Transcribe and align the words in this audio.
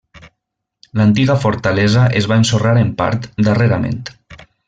L'antiga 1.01 1.35
fortalesa 1.43 2.07
es 2.21 2.29
va 2.33 2.39
ensorrar 2.43 2.73
en 2.85 2.91
part 3.03 3.29
darrerament. 3.51 4.01